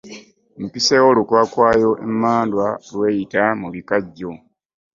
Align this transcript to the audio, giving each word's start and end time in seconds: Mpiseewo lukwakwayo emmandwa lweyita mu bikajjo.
Mpiseewo 0.63 1.09
lukwakwayo 1.17 1.91
emmandwa 2.05 2.67
lweyita 2.93 3.43
mu 3.59 3.67
bikajjo. 3.73 4.31